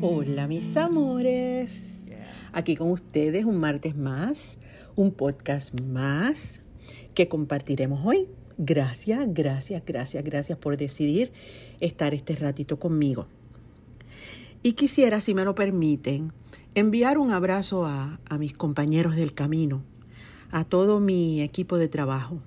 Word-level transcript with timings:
Hola 0.00 0.46
mis 0.48 0.76
amores, 0.76 2.08
aquí 2.52 2.74
con 2.74 2.90
ustedes 2.90 3.44
un 3.44 3.58
martes 3.58 3.96
más, 3.96 4.58
un 4.96 5.12
podcast 5.12 5.80
más 5.80 6.62
que 7.14 7.28
compartiremos 7.28 8.04
hoy. 8.04 8.26
Gracias, 8.56 9.20
gracias, 9.28 9.82
gracias, 9.86 10.24
gracias 10.24 10.58
por 10.58 10.76
decidir 10.76 11.30
estar 11.78 12.12
este 12.12 12.34
ratito 12.34 12.78
conmigo. 12.78 13.28
Y 14.64 14.72
quisiera, 14.72 15.20
si 15.20 15.34
me 15.34 15.44
lo 15.44 15.54
permiten, 15.54 16.32
enviar 16.78 17.18
un 17.18 17.32
abrazo 17.32 17.86
a, 17.86 18.20
mis 18.38 18.52
compañeros 18.52 19.16
del 19.16 19.34
camino, 19.34 19.82
a 20.50 20.64
todo 20.64 21.00
mi 21.00 21.40
equipo 21.40 21.76
de 21.76 21.88
trabajo, 21.88 22.40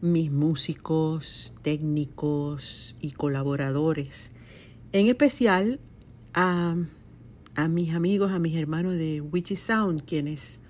mis 0.00 0.30
músicos, 0.30 1.54
técnicos 1.62 2.96
y 3.00 3.12
colaboradores, 3.12 4.30
en 4.92 5.06
especial 5.06 5.80
a, 6.34 6.76
a 7.54 7.68
mis 7.68 7.94
amigos, 7.94 8.32
a 8.32 8.38
mis 8.38 8.56
hermanos 8.56 8.94
de 8.94 9.20
Witchy 9.20 9.56
Sound, 9.56 10.02
quienes 10.04 10.60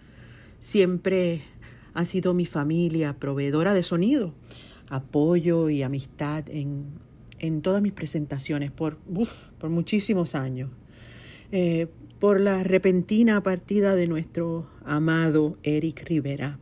siempre 0.60 1.42
han 1.94 2.06
sido 2.06 2.34
mi 2.34 2.46
familia, 2.46 3.18
proveedora 3.18 3.74
de 3.74 3.82
sonido, 3.82 4.34
apoyo 4.88 5.70
y 5.70 5.82
amistad 5.82 6.48
en, 6.50 6.86
en 7.38 7.62
todas 7.62 7.82
mis 7.82 7.92
presentaciones 7.92 8.70
por, 8.70 8.98
uf, 9.08 9.46
por 9.58 9.70
muchísimos 9.70 10.34
años. 10.34 10.70
Eh, 11.52 11.86
por 12.18 12.40
la 12.40 12.62
repentina 12.62 13.42
partida 13.42 13.94
de 13.94 14.06
nuestro 14.06 14.66
amado 14.84 15.58
Eric 15.62 16.04
Rivera, 16.08 16.58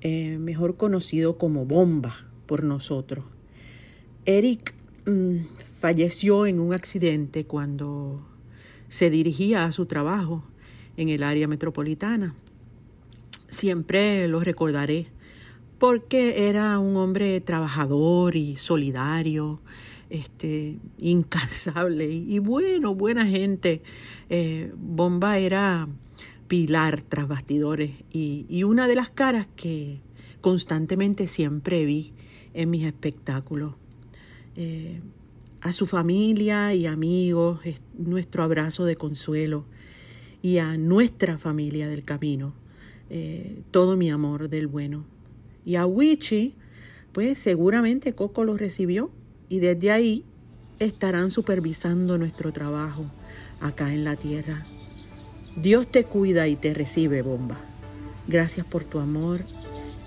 eh, 0.00 0.38
mejor 0.38 0.76
conocido 0.76 1.38
como 1.38 1.64
Bomba 1.64 2.26
por 2.46 2.64
nosotros. 2.64 3.24
Eric 4.24 4.74
mmm, 5.06 5.44
falleció 5.56 6.46
en 6.46 6.60
un 6.60 6.74
accidente 6.74 7.44
cuando 7.44 8.26
se 8.88 9.08
dirigía 9.08 9.64
a 9.64 9.72
su 9.72 9.86
trabajo 9.86 10.44
en 10.96 11.08
el 11.08 11.22
área 11.22 11.48
metropolitana. 11.48 12.34
Siempre 13.48 14.28
lo 14.28 14.40
recordaré 14.40 15.06
porque 15.78 16.48
era 16.48 16.78
un 16.78 16.96
hombre 16.96 17.40
trabajador 17.40 18.36
y 18.36 18.56
solidario, 18.56 19.60
este, 20.12 20.78
incansable 20.98 22.04
y, 22.04 22.38
bueno, 22.38 22.94
buena 22.94 23.24
gente. 23.24 23.82
Eh, 24.28 24.70
Bomba 24.76 25.38
era 25.38 25.88
pilar 26.48 27.00
tras 27.00 27.26
bastidores 27.28 27.92
y, 28.12 28.62
una 28.62 28.86
de 28.86 28.94
las 28.94 29.08
caras 29.08 29.48
que 29.56 30.00
constantemente 30.42 31.26
siempre 31.28 31.86
vi 31.86 32.12
en 32.52 32.68
mis 32.68 32.84
espectáculos. 32.84 33.74
Eh, 34.54 35.00
a 35.62 35.72
su 35.72 35.86
familia 35.86 36.74
y 36.74 36.84
amigos, 36.84 37.60
nuestro 37.96 38.42
abrazo 38.42 38.84
de 38.84 38.96
consuelo 38.96 39.64
y 40.42 40.58
a 40.58 40.76
nuestra 40.76 41.38
familia 41.38 41.88
del 41.88 42.04
camino, 42.04 42.52
eh, 43.08 43.62
todo 43.70 43.96
mi 43.96 44.10
amor 44.10 44.50
del 44.50 44.66
bueno. 44.66 45.06
Y 45.64 45.76
a 45.76 45.86
Wichi, 45.86 46.54
pues 47.12 47.38
seguramente 47.38 48.14
Coco 48.14 48.44
lo 48.44 48.58
recibió 48.58 49.10
y 49.52 49.60
desde 49.60 49.92
ahí 49.92 50.24
estarán 50.78 51.30
supervisando 51.30 52.16
nuestro 52.16 52.54
trabajo 52.54 53.04
acá 53.60 53.92
en 53.92 54.02
la 54.02 54.16
tierra. 54.16 54.64
Dios 55.56 55.86
te 55.88 56.04
cuida 56.04 56.48
y 56.48 56.56
te 56.56 56.72
recibe, 56.72 57.20
bomba. 57.20 57.58
Gracias 58.26 58.64
por 58.64 58.84
tu 58.84 58.98
amor 58.98 59.40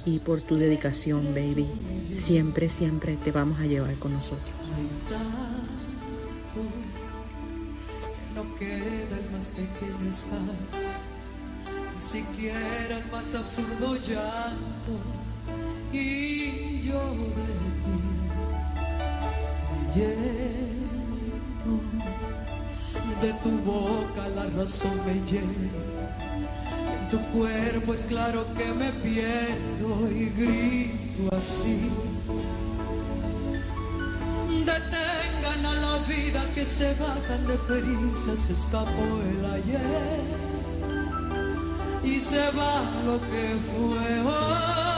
y 0.03 0.17
por 0.17 0.41
tu 0.41 0.55
dedicación, 0.55 1.35
baby. 1.35 1.67
Siempre, 2.11 2.71
siempre 2.71 3.17
te 3.17 3.31
vamos 3.31 3.59
a 3.59 3.67
llevar 3.67 3.93
con 3.99 4.13
nosotros. 4.13 4.49
No 8.33 8.55
queda 8.55 9.19
más 9.31 9.49
pequeño 9.49 9.99
ni 11.93 12.01
siquiera 12.01 12.97
el 12.97 13.11
más 13.11 13.35
absurdo 13.35 13.95
llanto. 13.97 14.97
Y 15.93 16.81
de 23.21 23.33
tu 23.43 23.51
boca 23.59 24.27
la 24.35 24.45
razón 24.57 24.91
me 25.05 25.13
llena 25.31 25.69
en 26.99 27.09
tu 27.09 27.19
cuerpo 27.31 27.93
es 27.93 28.01
claro 28.01 28.45
que 28.57 28.73
me 28.73 28.91
pierdo 28.91 30.09
y 30.11 30.29
grito 30.29 31.35
así. 31.35 31.89
Detengan 34.49 35.65
a 35.65 35.73
la 35.73 35.97
vida 36.07 36.43
que 36.53 36.65
se 36.65 36.93
va 36.95 37.15
tan 37.27 37.47
deprisa, 37.47 38.35
se 38.35 38.53
escapó 38.53 39.21
el 39.21 39.45
ayer 39.53 40.23
y 42.03 42.19
se 42.19 42.51
va 42.51 42.83
lo 43.05 43.19
que 43.29 43.55
fue 43.71 44.19
hoy. 44.21 44.94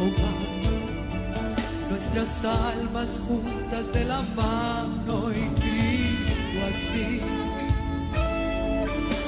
Humano 0.00 0.56
nuestras 1.96 2.44
almas 2.44 3.20
juntas 3.26 3.92
de 3.92 4.04
la 4.04 4.22
mano 4.22 5.30
y 5.32 5.44
grito 5.60 6.58
así. 6.68 7.20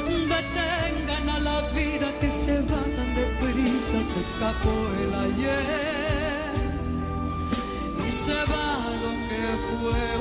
Detengan 0.06 1.28
a 1.30 1.38
la 1.38 1.60
vida 1.70 2.12
que 2.20 2.30
se 2.30 2.60
va 2.60 2.82
tan 2.96 3.14
deprisa, 3.14 4.02
se 4.02 4.20
escapó 4.20 4.74
el 5.02 5.14
ayer. 5.26 6.52
Y 8.06 8.10
se 8.10 8.34
va 8.34 8.68
lo 9.02 9.10
que 9.28 9.42
fue 9.66 10.16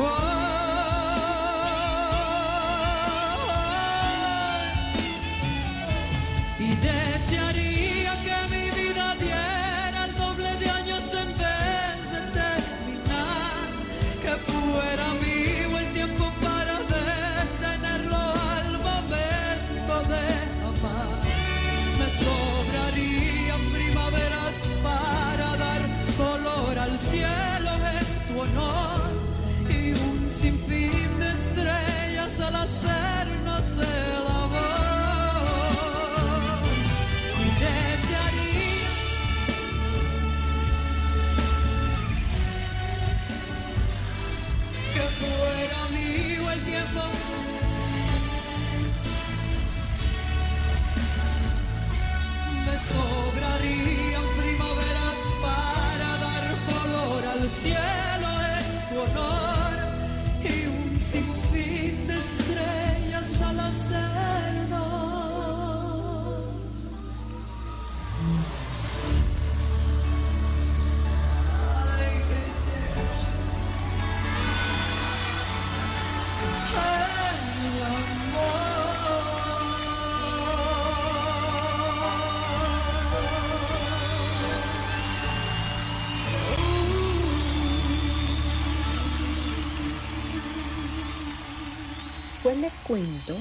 Pues 92.47 92.59
les 92.61 92.71
cuento 92.87 93.35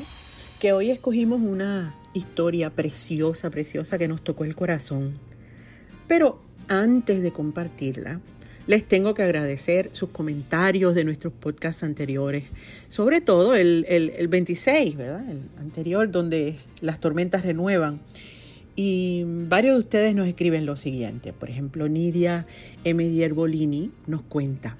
que 0.58 0.72
hoy 0.72 0.90
escogimos 0.90 1.40
una 1.40 1.94
historia 2.12 2.70
preciosa, 2.70 3.50
preciosa 3.50 3.98
que 3.98 4.08
nos 4.08 4.20
tocó 4.24 4.42
el 4.42 4.56
corazón. 4.56 5.12
Pero 6.08 6.40
antes 6.66 7.22
de 7.22 7.30
compartirla, 7.30 8.20
les 8.66 8.82
tengo 8.82 9.14
que 9.14 9.22
agradecer 9.22 9.90
sus 9.92 10.08
comentarios 10.08 10.96
de 10.96 11.04
nuestros 11.04 11.32
podcasts 11.32 11.84
anteriores, 11.84 12.46
sobre 12.88 13.20
todo 13.20 13.54
el, 13.54 13.86
el- 13.88 14.10
el 14.10 14.26
26, 14.26 14.96
¿verdad? 14.96 15.30
El 15.30 15.42
anterior, 15.60 16.10
donde 16.10 16.56
las 16.80 16.98
tormentas 16.98 17.44
renuevan. 17.44 18.00
Y 18.74 19.22
varios 19.24 19.74
de 19.76 19.78
ustedes 19.78 20.14
nos 20.16 20.26
escriben 20.26 20.66
lo 20.66 20.74
siguiente. 20.76 21.32
Por 21.32 21.48
ejemplo, 21.48 21.88
Nidia 21.88 22.44
M. 22.82 23.08
Dierbolini 23.08 23.92
nos 24.08 24.22
cuenta. 24.22 24.76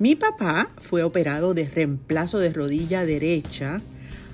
Mi 0.00 0.14
papá 0.14 0.70
fue 0.76 1.02
operado 1.02 1.54
de 1.54 1.68
reemplazo 1.68 2.38
de 2.38 2.52
rodilla 2.52 3.04
derecha 3.04 3.80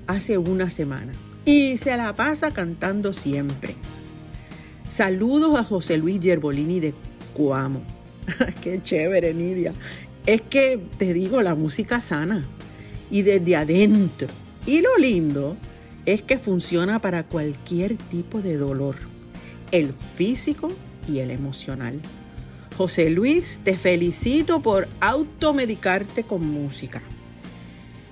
hace 0.05 0.37
una 0.37 0.69
semana 0.69 1.11
y 1.43 1.77
se 1.77 1.97
la 1.97 2.13
pasa 2.15 2.51
cantando 2.51 3.13
siempre. 3.13 3.75
Saludos 4.87 5.57
a 5.57 5.63
José 5.63 5.97
Luis 5.97 6.21
Gerbolini 6.21 6.79
de 6.79 6.93
Cuamo. 7.33 7.81
Qué 8.61 8.79
chévere, 8.79 9.33
Nidia. 9.33 9.73
Es 10.27 10.41
que 10.41 10.79
te 10.99 11.13
digo, 11.13 11.41
la 11.41 11.55
música 11.55 11.99
sana 11.99 12.45
y 13.09 13.23
desde 13.23 13.55
adentro. 13.55 14.27
Y 14.67 14.81
lo 14.81 14.95
lindo 14.99 15.57
es 16.05 16.21
que 16.21 16.37
funciona 16.37 16.99
para 16.99 17.23
cualquier 17.23 17.97
tipo 17.97 18.39
de 18.39 18.57
dolor, 18.57 18.97
el 19.71 19.93
físico 20.15 20.67
y 21.07 21.19
el 21.19 21.31
emocional. 21.31 21.99
José 22.77 23.09
Luis, 23.09 23.61
te 23.63 23.77
felicito 23.77 24.61
por 24.61 24.89
automedicarte 24.99 26.23
con 26.23 26.45
música. 26.45 27.01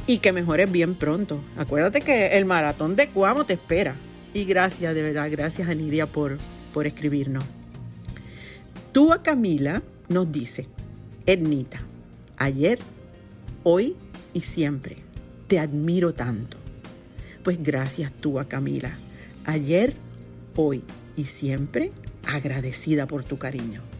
Y 0.07 0.19
que 0.19 0.31
mejores 0.31 0.71
bien 0.71 0.95
pronto. 0.95 1.43
Acuérdate 1.57 1.99
que 2.01 2.27
el 2.37 2.45
maratón 2.45 2.95
de 2.95 3.09
Cuamo 3.09 3.45
te 3.45 3.53
espera. 3.53 3.95
Y 4.33 4.45
gracias, 4.45 4.95
de 4.95 5.01
verdad, 5.01 5.29
gracias 5.29 5.67
a 5.67 5.73
Nidia 5.73 6.05
por, 6.05 6.37
por 6.73 6.87
escribirnos. 6.87 7.43
Tú 8.93 9.11
a 9.11 9.21
Camila 9.21 9.83
nos 10.07 10.31
dice, 10.31 10.67
Ednita, 11.25 11.79
ayer, 12.37 12.79
hoy 13.63 13.95
y 14.33 14.41
siempre, 14.41 14.97
te 15.47 15.59
admiro 15.59 16.13
tanto. 16.13 16.57
Pues 17.43 17.61
gracias 17.61 18.13
tú 18.13 18.39
a 18.39 18.47
Camila. 18.47 18.91
Ayer, 19.45 19.93
hoy 20.55 20.83
y 21.17 21.25
siempre, 21.25 21.91
agradecida 22.25 23.07
por 23.07 23.23
tu 23.23 23.37
cariño. 23.37 23.92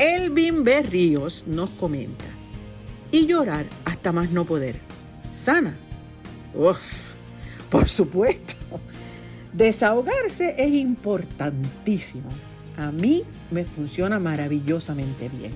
Elvin 0.00 0.64
B. 0.64 0.80
Ríos 0.80 1.44
nos 1.46 1.68
comenta. 1.68 2.24
Y 3.12 3.26
llorar 3.26 3.66
hasta 3.84 4.12
más 4.12 4.30
no 4.30 4.46
poder. 4.46 4.80
Sana. 5.34 5.76
Uf, 6.54 7.02
por 7.68 7.86
supuesto. 7.86 8.54
Desahogarse 9.52 10.54
es 10.56 10.72
importantísimo. 10.72 12.30
A 12.78 12.90
mí 12.90 13.24
me 13.50 13.66
funciona 13.66 14.18
maravillosamente 14.18 15.28
bien. 15.28 15.52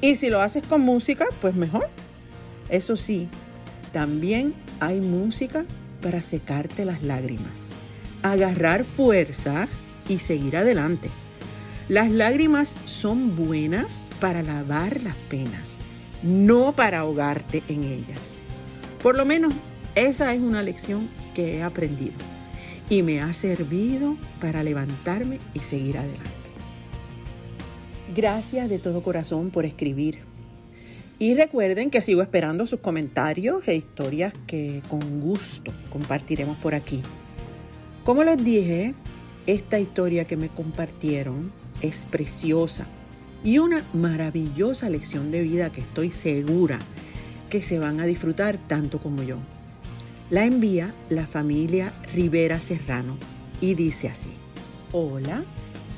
Y 0.00 0.16
si 0.16 0.30
lo 0.30 0.40
haces 0.40 0.64
con 0.64 0.80
música, 0.80 1.26
pues 1.42 1.54
mejor. 1.54 1.86
Eso 2.70 2.96
sí, 2.96 3.28
también 3.92 4.54
hay 4.80 5.02
música 5.02 5.66
para 6.00 6.22
secarte 6.22 6.86
las 6.86 7.02
lágrimas, 7.02 7.72
agarrar 8.22 8.86
fuerzas 8.86 9.68
y 10.08 10.16
seguir 10.16 10.56
adelante. 10.56 11.10
Las 11.90 12.08
lágrimas 12.08 12.76
son 12.84 13.34
buenas 13.34 14.06
para 14.20 14.44
lavar 14.44 15.02
las 15.02 15.16
penas, 15.28 15.80
no 16.22 16.70
para 16.70 17.00
ahogarte 17.00 17.64
en 17.66 17.82
ellas. 17.82 18.38
Por 19.02 19.16
lo 19.16 19.24
menos 19.24 19.52
esa 19.96 20.32
es 20.32 20.40
una 20.40 20.62
lección 20.62 21.08
que 21.34 21.56
he 21.56 21.62
aprendido 21.64 22.14
y 22.88 23.02
me 23.02 23.20
ha 23.20 23.32
servido 23.32 24.16
para 24.40 24.62
levantarme 24.62 25.38
y 25.52 25.58
seguir 25.58 25.98
adelante. 25.98 26.30
Gracias 28.14 28.68
de 28.68 28.78
todo 28.78 29.02
corazón 29.02 29.50
por 29.50 29.66
escribir. 29.66 30.20
Y 31.18 31.34
recuerden 31.34 31.90
que 31.90 32.02
sigo 32.02 32.22
esperando 32.22 32.68
sus 32.68 32.78
comentarios 32.78 33.66
e 33.66 33.74
historias 33.74 34.32
que 34.46 34.80
con 34.88 35.20
gusto 35.20 35.72
compartiremos 35.90 36.56
por 36.58 36.76
aquí. 36.76 37.02
Como 38.04 38.22
les 38.22 38.44
dije, 38.44 38.94
esta 39.48 39.80
historia 39.80 40.24
que 40.24 40.36
me 40.36 40.46
compartieron 40.46 41.58
es 41.82 42.06
preciosa 42.06 42.86
y 43.42 43.58
una 43.58 43.82
maravillosa 43.92 44.90
lección 44.90 45.30
de 45.30 45.42
vida 45.42 45.70
que 45.70 45.80
estoy 45.80 46.10
segura 46.10 46.78
que 47.48 47.62
se 47.62 47.78
van 47.78 48.00
a 48.00 48.06
disfrutar 48.06 48.58
tanto 48.58 48.98
como 48.98 49.22
yo. 49.22 49.38
La 50.30 50.44
envía 50.44 50.94
la 51.08 51.26
familia 51.26 51.92
Rivera 52.14 52.60
Serrano 52.60 53.16
y 53.60 53.74
dice 53.74 54.08
así, 54.08 54.30
hola, 54.92 55.42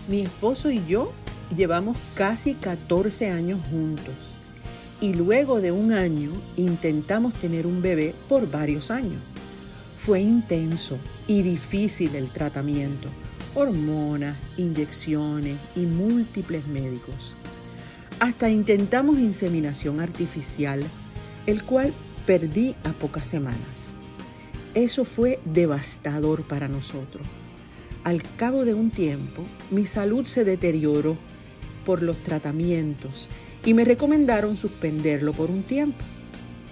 mi 0.09 0.21
esposo 0.23 0.71
y 0.71 0.83
yo 0.87 1.13
llevamos 1.55 1.99
casi 2.15 2.55
14 2.55 3.31
años 3.31 3.61
juntos 3.71 4.15
y 5.03 5.13
luego 5.13 5.61
de 5.61 5.73
un 5.73 5.93
año 5.93 6.31
intentamos 6.57 7.35
tener 7.35 7.67
un 7.67 7.83
bebé 7.83 8.15
por 8.29 8.51
varios 8.51 8.91
años. 8.91 9.21
Fue 9.97 10.21
intenso 10.21 10.97
y 11.27 11.43
difícil 11.43 12.15
el 12.15 12.31
tratamiento, 12.31 13.09
hormonas, 13.55 14.37
inyecciones 14.57 15.59
y 15.77 15.81
múltiples 15.81 16.67
médicos. 16.67 17.35
Hasta 18.21 18.49
intentamos 18.49 19.19
inseminación 19.19 20.01
artificial, 20.01 20.83
el 21.47 21.65
cual 21.65 21.93
perdí 22.27 22.75
a 22.85 22.93
pocas 22.93 23.27
semanas. 23.27 23.91
Eso 24.75 25.05
fue 25.05 25.41
devastador 25.45 26.45
para 26.45 26.69
nosotros. 26.69 27.27
Al 28.05 28.23
cabo 28.23 28.65
de 28.65 28.75
un 28.75 28.91
tiempo, 28.91 29.45
mi 29.71 29.85
salud 29.85 30.25
se 30.27 30.45
deterioró 30.45 31.17
por 31.85 32.03
los 32.03 32.23
tratamientos 32.23 33.29
y 33.65 33.75
me 33.75 33.85
recomendaron 33.85 34.57
suspenderlo 34.57 35.33
por 35.33 35.51
un 35.51 35.63
tiempo. 35.63 36.05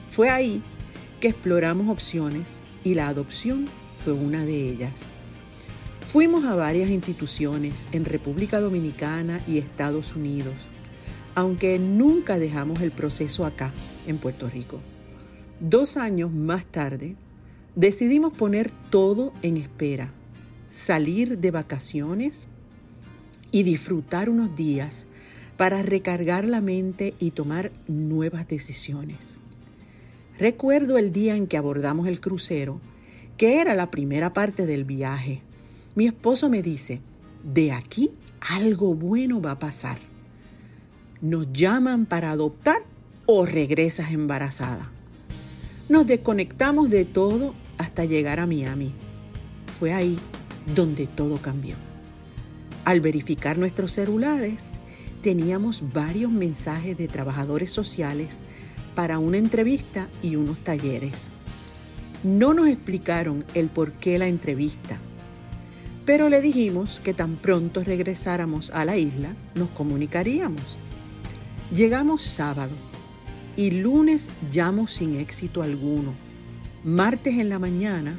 Fue 0.08 0.30
ahí 0.30 0.62
que 1.20 1.28
exploramos 1.28 1.88
opciones 1.88 2.60
y 2.84 2.94
la 2.94 3.08
adopción 3.08 3.66
fue 3.94 4.12
una 4.12 4.44
de 4.44 4.70
ellas. 4.70 5.10
Fuimos 6.12 6.44
a 6.44 6.56
varias 6.56 6.90
instituciones 6.90 7.86
en 7.92 8.04
República 8.04 8.58
Dominicana 8.58 9.40
y 9.46 9.58
Estados 9.58 10.16
Unidos, 10.16 10.54
aunque 11.36 11.78
nunca 11.78 12.40
dejamos 12.40 12.80
el 12.80 12.90
proceso 12.90 13.46
acá, 13.46 13.72
en 14.08 14.18
Puerto 14.18 14.50
Rico. 14.50 14.80
Dos 15.60 15.96
años 15.96 16.32
más 16.32 16.64
tarde, 16.64 17.14
decidimos 17.76 18.36
poner 18.36 18.72
todo 18.90 19.32
en 19.42 19.56
espera, 19.56 20.10
salir 20.68 21.38
de 21.38 21.52
vacaciones 21.52 22.48
y 23.52 23.62
disfrutar 23.62 24.30
unos 24.30 24.56
días 24.56 25.06
para 25.56 25.80
recargar 25.80 26.44
la 26.44 26.60
mente 26.60 27.14
y 27.20 27.30
tomar 27.30 27.70
nuevas 27.86 28.48
decisiones. 28.48 29.38
Recuerdo 30.40 30.98
el 30.98 31.12
día 31.12 31.36
en 31.36 31.46
que 31.46 31.56
abordamos 31.56 32.08
el 32.08 32.20
crucero, 32.20 32.80
que 33.36 33.60
era 33.60 33.76
la 33.76 33.92
primera 33.92 34.32
parte 34.32 34.66
del 34.66 34.84
viaje. 34.84 35.44
Mi 35.94 36.06
esposo 36.06 36.48
me 36.48 36.62
dice, 36.62 37.00
de 37.42 37.72
aquí 37.72 38.10
algo 38.40 38.94
bueno 38.94 39.40
va 39.40 39.52
a 39.52 39.58
pasar. 39.58 39.98
Nos 41.20 41.52
llaman 41.52 42.06
para 42.06 42.30
adoptar 42.30 42.82
o 43.26 43.44
regresas 43.44 44.12
embarazada. 44.12 44.90
Nos 45.88 46.06
desconectamos 46.06 46.90
de 46.90 47.04
todo 47.04 47.54
hasta 47.78 48.04
llegar 48.04 48.38
a 48.40 48.46
Miami. 48.46 48.92
Fue 49.78 49.92
ahí 49.92 50.16
donde 50.74 51.06
todo 51.06 51.36
cambió. 51.38 51.74
Al 52.84 53.00
verificar 53.00 53.58
nuestros 53.58 53.92
celulares, 53.92 54.66
teníamos 55.22 55.92
varios 55.92 56.30
mensajes 56.30 56.96
de 56.96 57.08
trabajadores 57.08 57.70
sociales 57.70 58.38
para 58.94 59.18
una 59.18 59.38
entrevista 59.38 60.08
y 60.22 60.36
unos 60.36 60.58
talleres. 60.58 61.28
No 62.22 62.54
nos 62.54 62.68
explicaron 62.68 63.44
el 63.54 63.68
por 63.68 63.92
qué 63.92 64.18
la 64.18 64.28
entrevista, 64.28 64.98
pero 66.10 66.28
le 66.28 66.40
dijimos 66.40 67.00
que 67.04 67.14
tan 67.14 67.36
pronto 67.36 67.84
regresáramos 67.84 68.72
a 68.72 68.84
la 68.84 68.96
isla 68.96 69.32
nos 69.54 69.68
comunicaríamos. 69.68 70.76
Llegamos 71.72 72.24
sábado 72.24 72.72
y 73.56 73.70
lunes 73.70 74.28
llamo 74.52 74.88
sin 74.88 75.20
éxito 75.20 75.62
alguno. 75.62 76.12
Martes 76.82 77.34
en 77.34 77.48
la 77.48 77.60
mañana, 77.60 78.18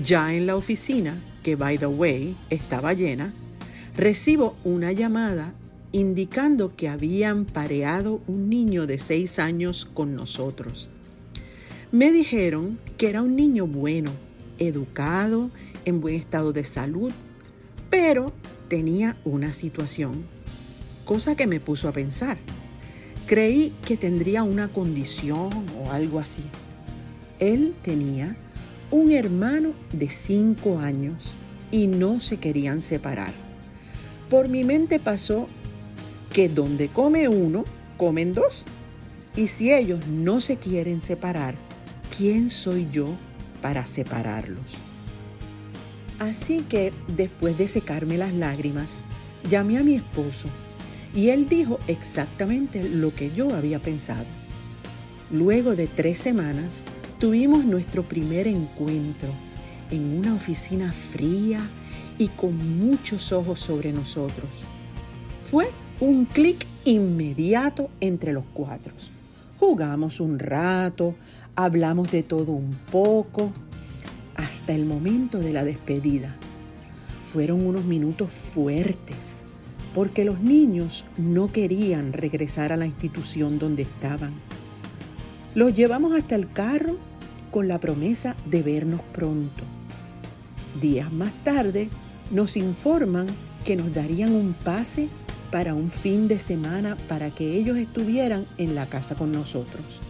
ya 0.00 0.32
en 0.32 0.46
la 0.46 0.54
oficina, 0.54 1.20
que 1.42 1.56
by 1.56 1.76
the 1.76 1.86
way 1.86 2.36
estaba 2.50 2.92
llena, 2.92 3.34
recibo 3.96 4.54
una 4.62 4.92
llamada 4.92 5.54
indicando 5.90 6.76
que 6.76 6.88
habían 6.88 7.46
pareado 7.46 8.20
un 8.28 8.48
niño 8.48 8.86
de 8.86 9.00
seis 9.00 9.40
años 9.40 9.86
con 9.92 10.14
nosotros. 10.14 10.88
Me 11.90 12.12
dijeron 12.12 12.78
que 12.96 13.08
era 13.08 13.22
un 13.22 13.34
niño 13.34 13.66
bueno, 13.66 14.12
educado, 14.60 15.50
en 15.84 16.00
buen 16.00 16.14
estado 16.14 16.52
de 16.52 16.64
salud, 16.64 17.12
pero 17.90 18.32
tenía 18.68 19.16
una 19.24 19.52
situación, 19.52 20.24
cosa 21.04 21.36
que 21.36 21.46
me 21.46 21.60
puso 21.60 21.88
a 21.88 21.92
pensar. 21.92 22.38
Creí 23.26 23.72
que 23.86 23.96
tendría 23.96 24.42
una 24.42 24.68
condición 24.68 25.50
o 25.80 25.90
algo 25.90 26.18
así. 26.18 26.42
Él 27.38 27.74
tenía 27.82 28.36
un 28.90 29.12
hermano 29.12 29.72
de 29.92 30.08
cinco 30.08 30.78
años 30.78 31.32
y 31.70 31.86
no 31.86 32.20
se 32.20 32.36
querían 32.36 32.82
separar. 32.82 33.32
Por 34.30 34.48
mi 34.48 34.64
mente 34.64 34.98
pasó 34.98 35.48
que 36.32 36.48
donde 36.48 36.88
come 36.88 37.28
uno, 37.28 37.64
comen 37.96 38.34
dos. 38.34 38.64
Y 39.36 39.48
si 39.48 39.72
ellos 39.72 40.06
no 40.06 40.40
se 40.40 40.56
quieren 40.56 41.00
separar, 41.00 41.54
¿quién 42.16 42.50
soy 42.50 42.88
yo 42.90 43.08
para 43.62 43.86
separarlos? 43.86 44.93
Así 46.18 46.60
que 46.62 46.92
después 47.16 47.58
de 47.58 47.68
secarme 47.68 48.18
las 48.18 48.32
lágrimas, 48.32 48.98
llamé 49.48 49.78
a 49.78 49.82
mi 49.82 49.94
esposo 49.94 50.48
y 51.14 51.28
él 51.28 51.48
dijo 51.48 51.78
exactamente 51.86 52.88
lo 52.88 53.14
que 53.14 53.30
yo 53.32 53.54
había 53.54 53.78
pensado. 53.78 54.26
Luego 55.30 55.74
de 55.74 55.86
tres 55.86 56.18
semanas, 56.18 56.84
tuvimos 57.18 57.64
nuestro 57.64 58.02
primer 58.02 58.46
encuentro 58.46 59.28
en 59.90 60.18
una 60.18 60.34
oficina 60.34 60.92
fría 60.92 61.60
y 62.18 62.28
con 62.28 62.78
muchos 62.78 63.32
ojos 63.32 63.60
sobre 63.60 63.92
nosotros. 63.92 64.50
Fue 65.50 65.70
un 66.00 66.24
clic 66.26 66.66
inmediato 66.84 67.90
entre 68.00 68.32
los 68.32 68.44
cuatro. 68.52 68.92
Jugamos 69.58 70.20
un 70.20 70.38
rato, 70.38 71.14
hablamos 71.56 72.10
de 72.10 72.22
todo 72.22 72.52
un 72.52 72.76
poco, 72.90 73.52
hasta 74.36 74.72
el 74.74 74.84
momento 74.84 75.38
de 75.38 75.52
la 75.52 75.64
despedida. 75.64 76.34
Fueron 77.22 77.66
unos 77.66 77.84
minutos 77.84 78.32
fuertes, 78.32 79.42
porque 79.94 80.24
los 80.24 80.40
niños 80.40 81.04
no 81.16 81.48
querían 81.48 82.12
regresar 82.12 82.72
a 82.72 82.76
la 82.76 82.86
institución 82.86 83.58
donde 83.58 83.82
estaban. 83.82 84.32
Los 85.54 85.74
llevamos 85.74 86.14
hasta 86.14 86.34
el 86.34 86.50
carro 86.50 86.96
con 87.50 87.68
la 87.68 87.78
promesa 87.78 88.36
de 88.46 88.62
vernos 88.62 89.00
pronto. 89.12 89.62
Días 90.80 91.12
más 91.12 91.32
tarde 91.44 91.88
nos 92.30 92.56
informan 92.56 93.26
que 93.64 93.76
nos 93.76 93.94
darían 93.94 94.32
un 94.32 94.54
pase 94.54 95.08
para 95.52 95.74
un 95.74 95.90
fin 95.90 96.26
de 96.26 96.40
semana 96.40 96.96
para 97.08 97.30
que 97.30 97.56
ellos 97.56 97.76
estuvieran 97.76 98.46
en 98.58 98.74
la 98.74 98.86
casa 98.86 99.14
con 99.14 99.30
nosotros. 99.30 100.00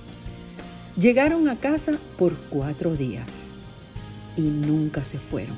Llegaron 0.97 1.49
a 1.49 1.57
casa 1.57 1.99
por 2.17 2.35
cuatro 2.49 2.97
días 2.97 3.45
y 4.37 4.43
nunca 4.43 5.05
se 5.05 5.19
fueron. 5.19 5.57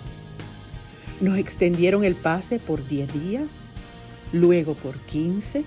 Nos 1.21 1.39
extendieron 1.39 2.05
el 2.05 2.15
pase 2.15 2.59
por 2.59 2.87
10 2.87 3.13
días, 3.13 3.67
luego 4.33 4.75
por 4.75 4.99
15, 4.99 5.65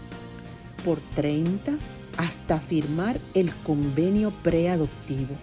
por 0.85 0.99
30, 1.15 1.73
hasta 2.17 2.59
firmar 2.59 3.19
el 3.33 3.53
convenio 3.63 4.31
preadoptivo. 4.43 5.35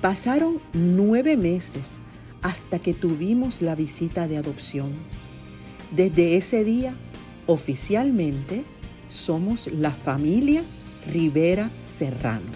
Pasaron 0.00 0.60
nueve 0.72 1.36
meses 1.36 1.98
hasta 2.42 2.78
que 2.78 2.92
tuvimos 2.92 3.62
la 3.62 3.74
visita 3.74 4.28
de 4.28 4.36
adopción. 4.36 4.92
Desde 5.90 6.36
ese 6.36 6.64
día, 6.64 6.94
oficialmente, 7.46 8.64
somos 9.08 9.68
la 9.68 9.92
familia 9.92 10.62
Rivera 11.10 11.70
Serrano. 11.82 12.50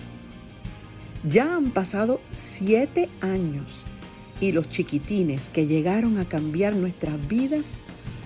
Ya 1.25 1.55
han 1.55 1.71
pasado 1.71 2.21
siete 2.33 3.09
años 3.21 3.85
y 4.41 4.53
los 4.53 4.69
chiquitines 4.69 5.49
que 5.49 5.67
llegaron 5.67 6.19
a 6.19 6.29
cambiar 6.29 6.75
nuestras 6.75 7.27
vidas 7.29 7.81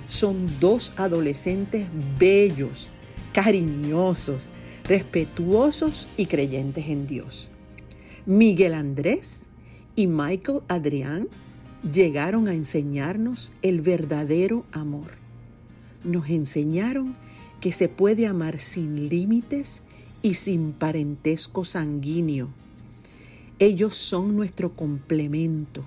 son 0.07 0.47
dos 0.59 0.93
adolescentes 0.97 1.87
bellos, 2.19 2.89
cariñosos, 3.33 4.51
respetuosos 4.85 6.09
y 6.17 6.27
creyentes 6.27 6.89
en 6.89 7.07
Dios. 7.07 7.51
Miguel 8.27 8.75
Andrés 8.75 9.47
y 9.95 10.09
Michael 10.09 10.61
Adrián 10.67 11.29
llegaron 11.93 12.49
a 12.49 12.55
enseñarnos 12.55 13.53
el 13.63 13.81
verdadero 13.81 14.65
amor. 14.73 15.13
Nos 16.03 16.29
enseñaron 16.29 17.15
que 17.61 17.73
se 17.73 17.89
puede 17.89 18.27
amar 18.27 18.59
sin 18.59 19.09
límites 19.09 19.83
y 20.23 20.35
sin 20.35 20.73
parentesco 20.73 21.65
sanguíneo. 21.65 22.49
Ellos 23.59 23.95
son 23.95 24.35
nuestro 24.35 24.75
complemento 24.75 25.85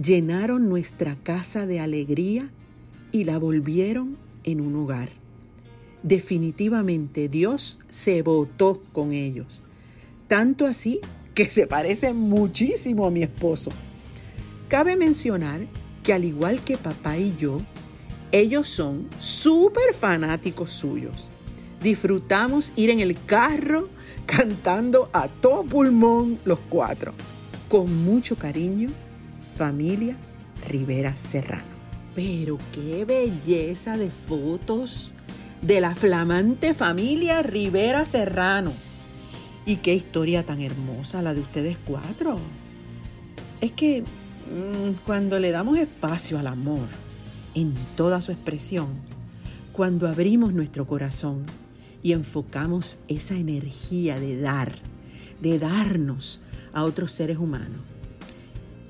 llenaron 0.00 0.68
nuestra 0.68 1.16
casa 1.16 1.66
de 1.66 1.80
alegría 1.80 2.50
y 3.10 3.24
la 3.24 3.38
volvieron 3.38 4.16
en 4.44 4.60
un 4.60 4.76
hogar. 4.76 5.10
Definitivamente 6.02 7.28
Dios 7.28 7.78
se 7.90 8.22
votó 8.22 8.82
con 8.92 9.12
ellos, 9.12 9.62
tanto 10.26 10.66
así 10.66 11.00
que 11.34 11.48
se 11.48 11.66
parecen 11.66 12.16
muchísimo 12.16 13.06
a 13.06 13.10
mi 13.10 13.22
esposo. 13.22 13.70
Cabe 14.68 14.96
mencionar 14.96 15.66
que 16.02 16.12
al 16.12 16.24
igual 16.24 16.60
que 16.60 16.76
papá 16.76 17.18
y 17.18 17.36
yo, 17.38 17.58
ellos 18.32 18.68
son 18.68 19.08
súper 19.20 19.94
fanáticos 19.94 20.70
suyos. 20.70 21.28
Disfrutamos 21.82 22.72
ir 22.76 22.90
en 22.90 23.00
el 23.00 23.16
carro 23.24 23.88
cantando 24.26 25.10
a 25.12 25.28
todo 25.28 25.62
pulmón 25.64 26.40
los 26.44 26.58
cuatro, 26.70 27.12
con 27.68 28.04
mucho 28.04 28.36
cariño 28.36 28.88
familia 29.56 30.16
Rivera 30.68 31.16
Serrano. 31.16 31.62
Pero 32.14 32.58
qué 32.74 33.04
belleza 33.04 33.96
de 33.96 34.10
fotos 34.10 35.14
de 35.60 35.80
la 35.80 35.94
flamante 35.94 36.74
familia 36.74 37.42
Rivera 37.42 38.04
Serrano. 38.04 38.72
Y 39.64 39.76
qué 39.76 39.94
historia 39.94 40.44
tan 40.44 40.60
hermosa 40.60 41.22
la 41.22 41.34
de 41.34 41.40
ustedes 41.40 41.78
cuatro. 41.84 42.38
Es 43.60 43.72
que 43.72 44.02
mm, 44.02 45.04
cuando 45.06 45.38
le 45.38 45.52
damos 45.52 45.78
espacio 45.78 46.38
al 46.38 46.48
amor 46.48 46.88
en 47.54 47.74
toda 47.96 48.20
su 48.20 48.32
expresión, 48.32 48.88
cuando 49.72 50.08
abrimos 50.08 50.52
nuestro 50.52 50.86
corazón 50.86 51.44
y 52.02 52.12
enfocamos 52.12 52.98
esa 53.08 53.36
energía 53.36 54.18
de 54.18 54.40
dar, 54.40 54.74
de 55.40 55.58
darnos 55.58 56.40
a 56.72 56.82
otros 56.82 57.12
seres 57.12 57.38
humanos, 57.38 57.80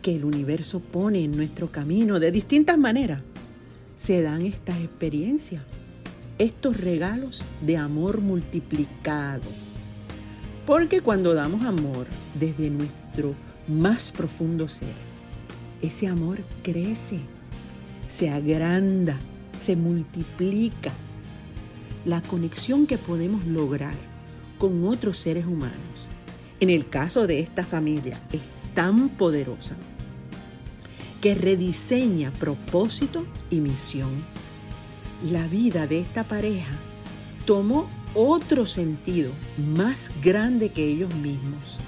que 0.03 0.17
el 0.17 0.25
universo 0.25 0.81
pone 0.81 1.23
en 1.23 1.31
nuestro 1.37 1.71
camino 1.71 2.19
de 2.19 2.33
distintas 2.33 2.77
maneras, 2.77 3.23
se 3.97 4.21
dan 4.21 4.45
estas 4.45 4.79
experiencias, 4.81 5.63
estos 6.39 6.77
regalos 6.79 7.45
de 7.61 7.77
amor 7.77 8.21
multiplicado. 8.21 9.49
Porque 10.67 11.01
cuando 11.01 11.35
damos 11.35 11.65
amor 11.65 12.07
desde 12.39 12.69
nuestro 12.69 13.35
más 13.69 14.11
profundo 14.11 14.69
ser, 14.69 14.95
ese 15.81 16.09
amor 16.09 16.41
crece, 16.63 17.21
se 18.09 18.29
agranda, 18.29 19.17
se 19.63 19.77
multiplica. 19.77 20.93
La 22.05 22.21
conexión 22.23 22.89
que 22.89 22.99
podemos 22.99 23.47
lograr 23.47 23.95
con 24.59 24.85
otros 24.85 25.19
seres 25.19 25.47
humanos, 25.47 25.77
en 26.59 26.71
el 26.71 26.89
caso 26.89 27.29
de 27.29 27.39
esta 27.39 27.65
familia, 27.65 28.19
es 28.33 28.41
tan 28.75 29.09
poderosa 29.11 29.77
que 31.23 31.37
rediseña 31.37 32.33
propósito 32.33 33.25
y 33.49 33.61
misión. 33.61 34.11
La 35.31 35.47
vida 35.47 35.87
de 35.87 36.01
esta 36.01 36.25
pareja 36.25 36.73
tomó 37.47 37.87
otro 38.13 38.67
sentido 38.67 39.31
más 39.57 40.11
grande 40.21 40.71
que 40.71 40.85
ellos 40.85 41.15
mismos 41.15 41.79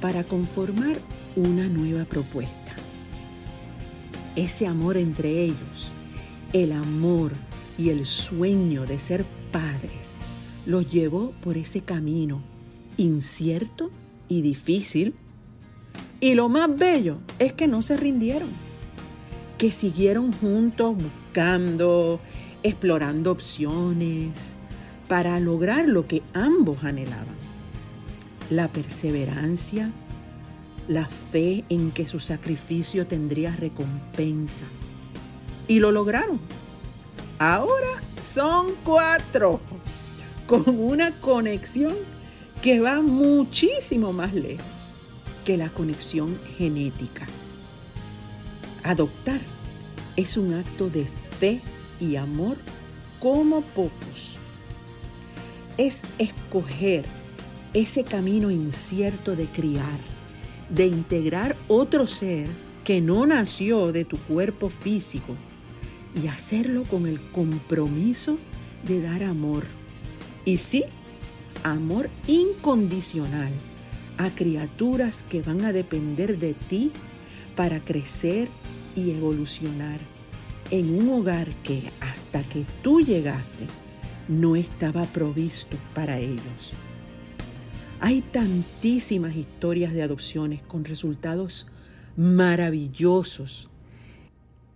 para 0.00 0.22
conformar 0.22 0.98
una 1.34 1.66
nueva 1.66 2.04
propuesta. 2.04 2.76
Ese 4.36 4.68
amor 4.68 4.96
entre 4.96 5.42
ellos, 5.42 5.90
el 6.52 6.70
amor 6.70 7.32
y 7.76 7.90
el 7.90 8.06
sueño 8.06 8.86
de 8.86 9.00
ser 9.00 9.26
padres, 9.50 10.16
los 10.64 10.88
llevó 10.88 11.32
por 11.42 11.56
ese 11.58 11.80
camino 11.80 12.40
incierto 12.96 13.90
y 14.28 14.42
difícil. 14.42 15.14
Y 16.20 16.34
lo 16.34 16.48
más 16.48 16.78
bello 16.78 17.18
es 17.40 17.52
que 17.52 17.66
no 17.66 17.82
se 17.82 17.96
rindieron 17.96 18.65
que 19.58 19.72
siguieron 19.72 20.32
juntos 20.32 20.96
buscando, 20.96 22.20
explorando 22.62 23.30
opciones 23.32 24.54
para 25.08 25.38
lograr 25.40 25.86
lo 25.86 26.06
que 26.06 26.22
ambos 26.34 26.84
anhelaban. 26.84 27.36
La 28.50 28.68
perseverancia, 28.68 29.90
la 30.88 31.08
fe 31.08 31.64
en 31.68 31.90
que 31.90 32.06
su 32.06 32.20
sacrificio 32.20 33.06
tendría 33.06 33.54
recompensa. 33.56 34.64
Y 35.68 35.80
lo 35.80 35.90
lograron. 35.90 36.38
Ahora 37.38 37.88
son 38.20 38.68
cuatro, 38.84 39.60
con 40.46 40.64
una 40.78 41.18
conexión 41.20 41.94
que 42.62 42.80
va 42.80 43.00
muchísimo 43.00 44.12
más 44.12 44.32
lejos 44.32 44.64
que 45.44 45.56
la 45.56 45.68
conexión 45.68 46.38
genética. 46.56 47.26
Adoptar 48.86 49.40
es 50.14 50.36
un 50.36 50.54
acto 50.54 50.88
de 50.88 51.06
fe 51.06 51.60
y 52.00 52.14
amor 52.14 52.56
como 53.18 53.62
pocos. 53.62 54.36
Es 55.76 56.02
escoger 56.18 57.04
ese 57.74 58.04
camino 58.04 58.48
incierto 58.48 59.34
de 59.34 59.46
criar, 59.46 59.98
de 60.70 60.86
integrar 60.86 61.56
otro 61.66 62.06
ser 62.06 62.46
que 62.84 63.00
no 63.00 63.26
nació 63.26 63.90
de 63.90 64.04
tu 64.04 64.18
cuerpo 64.18 64.70
físico 64.70 65.34
y 66.22 66.28
hacerlo 66.28 66.84
con 66.84 67.08
el 67.08 67.20
compromiso 67.32 68.38
de 68.86 69.02
dar 69.02 69.24
amor. 69.24 69.64
Y 70.44 70.58
sí, 70.58 70.84
amor 71.64 72.08
incondicional 72.28 73.50
a 74.16 74.30
criaturas 74.30 75.24
que 75.28 75.42
van 75.42 75.64
a 75.64 75.72
depender 75.72 76.38
de 76.38 76.54
ti 76.54 76.92
para 77.56 77.80
crecer 77.80 78.48
y 78.96 79.12
evolucionar 79.12 80.00
en 80.70 80.98
un 80.98 81.08
hogar 81.10 81.54
que 81.62 81.82
hasta 82.00 82.42
que 82.42 82.64
tú 82.82 83.00
llegaste 83.00 83.66
no 84.28 84.56
estaba 84.56 85.04
provisto 85.04 85.76
para 85.94 86.18
ellos. 86.18 86.72
Hay 88.00 88.22
tantísimas 88.22 89.36
historias 89.36 89.92
de 89.92 90.02
adopciones 90.02 90.62
con 90.62 90.84
resultados 90.84 91.68
maravillosos. 92.16 93.70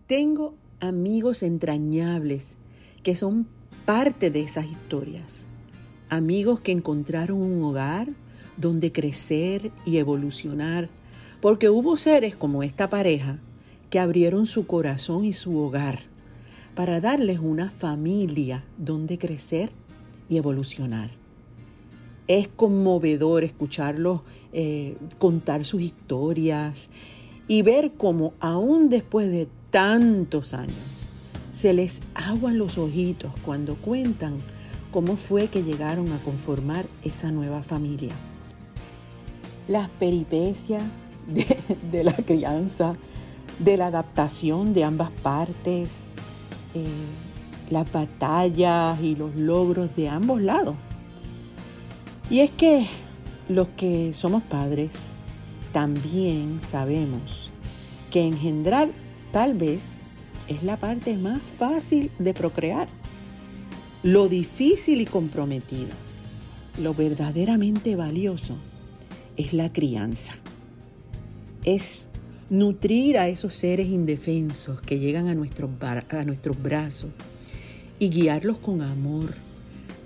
Tengo 0.06 0.54
amigos 0.80 1.42
entrañables 1.42 2.56
que 3.02 3.16
son 3.16 3.48
parte 3.84 4.30
de 4.30 4.40
esas 4.40 4.66
historias. 4.66 5.46
Amigos 6.08 6.60
que 6.60 6.72
encontraron 6.72 7.40
un 7.40 7.62
hogar 7.64 8.08
donde 8.56 8.92
crecer 8.92 9.70
y 9.84 9.98
evolucionar, 9.98 10.90
porque 11.40 11.70
hubo 11.70 11.96
seres 11.96 12.36
como 12.36 12.62
esta 12.62 12.90
pareja 12.90 13.38
que 13.90 13.98
abrieron 13.98 14.46
su 14.46 14.66
corazón 14.66 15.24
y 15.24 15.32
su 15.32 15.58
hogar 15.58 16.00
para 16.74 17.00
darles 17.00 17.40
una 17.40 17.70
familia 17.70 18.64
donde 18.78 19.18
crecer 19.18 19.70
y 20.28 20.36
evolucionar. 20.36 21.10
Es 22.28 22.48
conmovedor 22.48 23.42
escucharlos 23.42 24.22
eh, 24.52 24.96
contar 25.18 25.64
sus 25.64 25.82
historias 25.82 26.90
y 27.48 27.62
ver 27.62 27.92
cómo 27.96 28.32
aún 28.40 28.88
después 28.88 29.30
de 29.30 29.48
tantos 29.70 30.54
años 30.54 31.06
se 31.52 31.72
les 31.72 32.00
aguan 32.14 32.58
los 32.58 32.78
ojitos 32.78 33.32
cuando 33.44 33.74
cuentan 33.74 34.38
cómo 34.92 35.16
fue 35.16 35.48
que 35.48 35.62
llegaron 35.62 36.10
a 36.12 36.18
conformar 36.18 36.84
esa 37.02 37.30
nueva 37.30 37.62
familia 37.62 38.14
las 39.70 39.88
peripecias 39.88 40.82
de, 41.28 42.04
la 42.04 42.12
crianza, 42.12 42.96
de 43.60 43.76
la 43.76 43.86
adaptación 43.86 44.74
de 44.74 44.84
ambas 44.84 45.10
partes, 45.22 46.12
eh, 46.74 46.86
las 47.70 47.90
batallas 47.92 49.00
y 49.00 49.14
los 49.14 49.34
logros 49.36 49.94
de 49.94 50.08
ambos 50.08 50.40
lados. 50.40 50.74
Y 52.28 52.40
es 52.40 52.50
que 52.50 52.86
los 53.48 53.68
que 53.68 54.12
somos 54.14 54.42
padres 54.42 55.12
también 55.72 56.60
sabemos 56.62 57.50
que 58.10 58.26
engendrar 58.26 58.88
tal 59.32 59.54
vez 59.54 60.00
es 60.48 60.62
la 60.62 60.76
parte 60.76 61.16
más 61.16 61.42
fácil 61.42 62.10
de 62.18 62.34
procrear. 62.34 62.88
Lo 64.02 64.28
difícil 64.28 65.00
y 65.00 65.04
comprometido, 65.04 65.90
lo 66.78 66.94
verdaderamente 66.94 67.94
valioso 67.94 68.56
es 69.36 69.52
la 69.52 69.72
crianza. 69.72 70.34
Es 71.64 72.09
nutrir 72.50 73.16
a 73.16 73.28
esos 73.28 73.54
seres 73.54 73.86
indefensos 73.86 74.80
que 74.80 74.98
llegan 74.98 75.28
a 75.28 75.34
nuestros, 75.34 75.70
a 75.80 76.24
nuestros 76.24 76.60
brazos 76.60 77.10
y 78.00 78.10
guiarlos 78.10 78.58
con 78.58 78.82
amor 78.82 79.32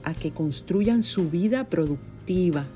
a 0.04 0.12
que 0.12 0.30
construyan 0.30 1.02
su 1.02 1.30
vida 1.30 1.64
productiva 1.64 2.66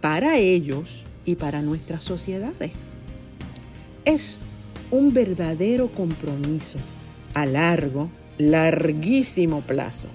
para 0.00 0.38
ellos 0.38 1.04
y 1.26 1.34
para 1.34 1.60
nuestras 1.60 2.04
sociedades. 2.04 2.72
Es 4.06 4.38
un 4.90 5.12
verdadero 5.12 5.92
compromiso 5.92 6.78
a 7.34 7.44
largo, 7.44 8.08
larguísimo 8.38 9.60
plazo. 9.60 10.08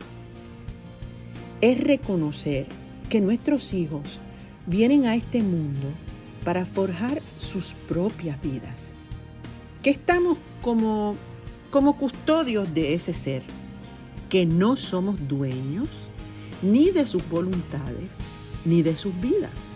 Es 1.62 1.80
reconocer 1.80 2.66
que 3.10 3.22
nuestros 3.22 3.76
hijos 3.76 4.02
vienen 4.66 5.06
a 5.06 5.16
este 5.16 5.44
mundo 5.44 5.90
para 6.44 6.66
forjar 6.66 7.22
sus 7.38 7.74
propias 7.88 8.42
vidas. 8.42 8.94
Que 9.84 9.90
estamos 9.90 10.38
como, 10.62 11.16
como 11.70 11.98
custodios 11.98 12.74
de 12.74 12.94
ese 12.94 13.14
ser, 13.14 13.44
que 14.30 14.46
no 14.46 14.78
somos 14.78 15.28
dueños 15.28 15.90
ni 16.62 16.90
de 16.90 17.06
sus 17.06 17.28
voluntades 17.30 18.20
ni 18.64 18.82
de 18.82 18.96
sus 18.96 19.14
vidas. 19.20 19.74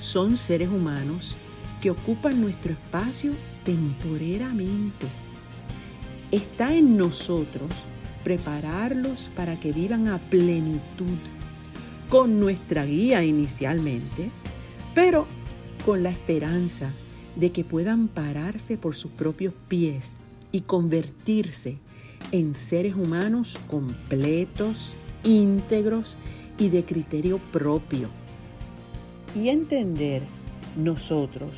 Son 0.00 0.36
seres 0.36 0.68
humanos 0.68 1.36
que 1.80 1.92
ocupan 1.92 2.40
nuestro 2.40 2.72
espacio 2.72 3.32
temporeramente. 3.64 5.06
Está 6.32 6.74
en 6.74 6.96
nosotros 6.96 7.70
prepararlos 8.24 9.28
para 9.36 9.58
que 9.60 9.72
vivan 9.72 10.08
a 10.08 10.18
plenitud 10.18 11.18
con 12.08 12.40
nuestra 12.40 12.84
guía 12.84 13.22
inicialmente, 13.22 14.30
pero 14.96 15.28
con 15.84 16.02
la 16.02 16.10
esperanza 16.10 16.92
de 17.36 17.52
que 17.52 17.64
puedan 17.64 18.08
pararse 18.08 18.76
por 18.76 18.94
sus 18.94 19.10
propios 19.10 19.54
pies 19.68 20.14
y 20.50 20.62
convertirse 20.62 21.78
en 22.30 22.54
seres 22.54 22.94
humanos 22.94 23.58
completos, 23.68 24.94
íntegros 25.24 26.16
y 26.58 26.68
de 26.68 26.84
criterio 26.84 27.38
propio. 27.52 28.08
Y 29.34 29.48
entender 29.48 30.22
nosotros 30.76 31.54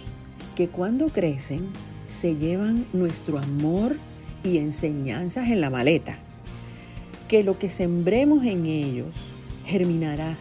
que 0.55 0.69
cuando 0.69 1.09
crecen 1.09 1.69
se 2.09 2.37
llevan 2.37 2.85
nuestro 2.93 3.39
amor 3.39 3.97
y 4.45 4.59
enseñanzas 4.59 5.49
en 5.49 5.61
la 5.61 5.71
maleta, 5.71 6.17
que 7.29 7.43
lo 7.43 7.59
que 7.59 7.71
sembremos 7.71 8.45
en 8.45 8.67
ellos 8.67 9.09
germinará 9.65 10.37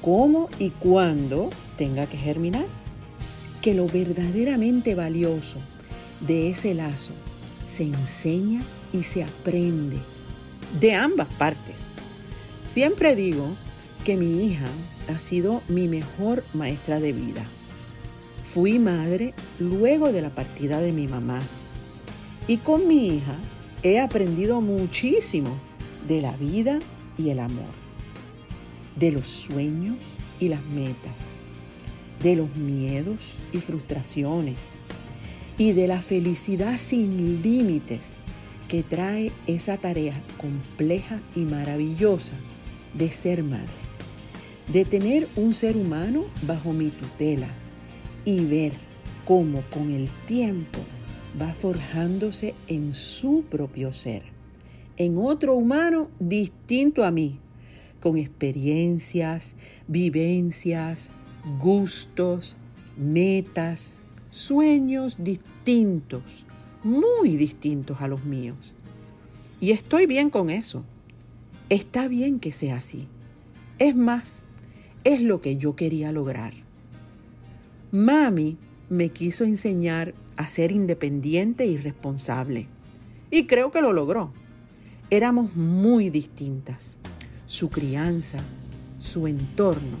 cómo 0.00 0.48
y 0.58 0.70
cuándo 0.70 1.50
tenga 1.76 2.06
que 2.06 2.16
germinar. 2.16 2.66
Que 3.62 3.74
lo 3.74 3.86
verdaderamente 3.86 4.94
valioso 4.94 5.58
de 6.20 6.50
ese 6.50 6.74
lazo 6.74 7.12
se 7.66 7.84
enseña 7.84 8.62
y 8.92 9.02
se 9.02 9.22
aprende 9.22 9.98
de 10.80 10.94
ambas 10.94 11.28
partes. 11.34 11.76
Siempre 12.66 13.14
digo 13.14 13.56
que 14.04 14.16
mi 14.16 14.46
hija 14.46 14.68
ha 15.08 15.18
sido 15.18 15.62
mi 15.68 15.88
mejor 15.88 16.44
maestra 16.54 17.00
de 17.00 17.12
vida. 17.12 17.44
Fui 18.42 18.78
madre 18.78 19.34
luego 19.58 20.12
de 20.12 20.22
la 20.22 20.30
partida 20.30 20.80
de 20.80 20.92
mi 20.92 21.06
mamá 21.06 21.40
y 22.48 22.56
con 22.58 22.88
mi 22.88 23.08
hija 23.08 23.36
he 23.82 24.00
aprendido 24.00 24.60
muchísimo 24.60 25.58
de 26.08 26.20
la 26.20 26.32
vida 26.32 26.78
y 27.18 27.30
el 27.30 27.40
amor 27.40 27.80
de 28.96 29.12
los 29.12 29.26
sueños 29.26 29.96
y 30.38 30.48
las 30.48 30.64
metas, 30.64 31.36
de 32.22 32.36
los 32.36 32.54
miedos 32.56 33.36
y 33.52 33.58
frustraciones 33.58 34.56
y 35.58 35.72
de 35.72 35.88
la 35.88 36.00
felicidad 36.00 36.78
sin 36.78 37.42
límites 37.42 38.16
que 38.68 38.82
trae 38.82 39.32
esa 39.46 39.76
tarea 39.76 40.14
compleja 40.38 41.20
y 41.34 41.40
maravillosa 41.40 42.34
de 42.94 43.10
ser 43.10 43.42
madre, 43.42 43.66
de 44.72 44.84
tener 44.84 45.28
un 45.36 45.52
ser 45.52 45.76
humano 45.76 46.24
bajo 46.42 46.72
mi 46.72 46.90
tutela 46.90 47.48
y 48.24 48.44
ver 48.44 48.72
cómo 49.24 49.62
con 49.70 49.90
el 49.90 50.08
tiempo 50.26 50.78
va 51.40 51.52
forjándose 51.52 52.54
en 52.68 52.94
su 52.94 53.44
propio 53.48 53.92
ser, 53.92 54.22
en 54.96 55.18
otro 55.18 55.54
humano 55.54 56.08
distinto 56.18 57.04
a 57.04 57.10
mí, 57.10 57.38
con 58.00 58.16
experiencias, 58.16 59.56
vivencias, 59.88 61.10
gustos, 61.58 62.56
metas, 62.96 64.02
sueños 64.30 65.16
distintos, 65.18 66.22
muy 66.82 67.36
distintos 67.36 68.00
a 68.00 68.08
los 68.08 68.24
míos. 68.24 68.74
Y 69.60 69.72
estoy 69.72 70.06
bien 70.06 70.30
con 70.30 70.50
eso. 70.50 70.84
Está 71.68 72.08
bien 72.08 72.40
que 72.40 72.52
sea 72.52 72.76
así. 72.76 73.06
Es 73.78 73.94
más, 73.94 74.42
es 75.04 75.22
lo 75.22 75.40
que 75.40 75.56
yo 75.56 75.76
quería 75.76 76.12
lograr. 76.12 76.52
Mami 77.92 78.56
me 78.88 79.10
quiso 79.10 79.44
enseñar 79.44 80.14
a 80.36 80.48
ser 80.48 80.72
independiente 80.72 81.66
y 81.66 81.76
responsable. 81.76 82.66
Y 83.30 83.46
creo 83.46 83.70
que 83.70 83.82
lo 83.82 83.92
logró. 83.92 84.32
Éramos 85.10 85.54
muy 85.54 86.10
distintas. 86.10 86.96
Su 87.46 87.68
crianza, 87.68 88.38
su 88.98 89.26
entorno, 89.26 89.98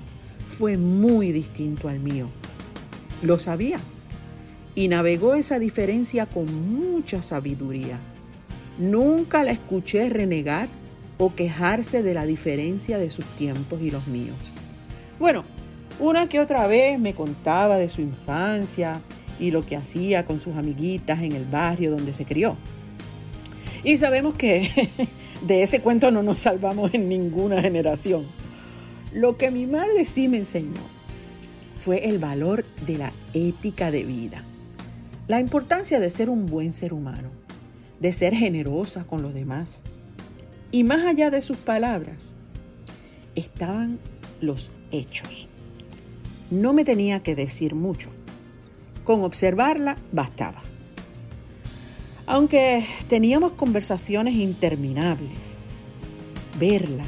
fue 0.50 0.76
muy 0.76 1.32
distinto 1.32 1.88
al 1.88 2.00
mío. 2.00 2.28
Lo 3.22 3.38
sabía 3.38 3.78
y 4.74 4.88
navegó 4.88 5.34
esa 5.34 5.58
diferencia 5.58 6.26
con 6.26 6.46
mucha 6.70 7.22
sabiduría. 7.22 7.98
Nunca 8.78 9.44
la 9.44 9.52
escuché 9.52 10.08
renegar 10.08 10.68
o 11.18 11.34
quejarse 11.34 12.02
de 12.02 12.14
la 12.14 12.26
diferencia 12.26 12.98
de 12.98 13.10
sus 13.10 13.24
tiempos 13.36 13.80
y 13.80 13.90
los 13.90 14.06
míos. 14.06 14.36
Bueno, 15.18 15.44
una 15.98 16.28
que 16.28 16.40
otra 16.40 16.66
vez 16.66 16.98
me 16.98 17.14
contaba 17.14 17.76
de 17.76 17.88
su 17.88 18.00
infancia 18.00 19.00
y 19.38 19.50
lo 19.50 19.64
que 19.64 19.76
hacía 19.76 20.24
con 20.24 20.40
sus 20.40 20.56
amiguitas 20.56 21.22
en 21.22 21.32
el 21.32 21.44
barrio 21.44 21.90
donde 21.90 22.14
se 22.14 22.24
crió. 22.24 22.56
Y 23.84 23.98
sabemos 23.98 24.34
que 24.34 24.68
de 25.46 25.62
ese 25.62 25.80
cuento 25.80 26.10
no 26.10 26.22
nos 26.22 26.38
salvamos 26.38 26.94
en 26.94 27.08
ninguna 27.08 27.60
generación. 27.60 28.39
Lo 29.12 29.36
que 29.36 29.50
mi 29.50 29.66
madre 29.66 30.04
sí 30.04 30.28
me 30.28 30.38
enseñó 30.38 30.80
fue 31.80 32.08
el 32.08 32.18
valor 32.18 32.64
de 32.86 32.98
la 32.98 33.12
ética 33.34 33.90
de 33.90 34.04
vida, 34.04 34.44
la 35.26 35.40
importancia 35.40 35.98
de 35.98 36.10
ser 36.10 36.30
un 36.30 36.46
buen 36.46 36.72
ser 36.72 36.92
humano, 36.92 37.30
de 37.98 38.12
ser 38.12 38.34
generosa 38.34 39.04
con 39.04 39.22
los 39.22 39.34
demás. 39.34 39.82
Y 40.70 40.84
más 40.84 41.04
allá 41.06 41.30
de 41.30 41.42
sus 41.42 41.56
palabras, 41.56 42.34
estaban 43.34 43.98
los 44.40 44.70
hechos. 44.92 45.48
No 46.50 46.72
me 46.72 46.84
tenía 46.84 47.20
que 47.22 47.34
decir 47.34 47.74
mucho. 47.74 48.10
Con 49.02 49.24
observarla 49.24 49.96
bastaba. 50.12 50.62
Aunque 52.26 52.86
teníamos 53.08 53.52
conversaciones 53.52 54.34
interminables, 54.34 55.62
verla 56.60 57.04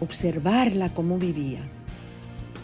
observarla 0.00 0.88
cómo 0.88 1.18
vivía, 1.18 1.60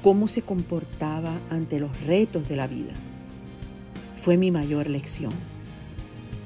cómo 0.02 0.28
se 0.28 0.42
comportaba 0.42 1.32
ante 1.50 1.78
los 1.78 1.98
retos 2.02 2.48
de 2.48 2.56
la 2.56 2.66
vida. 2.66 2.92
Fue 4.16 4.36
mi 4.36 4.50
mayor 4.50 4.88
lección. 4.88 5.32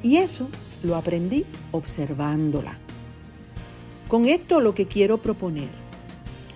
Y 0.03 0.16
eso 0.16 0.49
lo 0.83 0.97
aprendí 0.97 1.44
observándola. 1.73 2.79
Con 4.09 4.27
esto 4.27 4.61
lo 4.61 4.75
que 4.75 4.87
quiero 4.87 5.20
proponer 5.23 5.68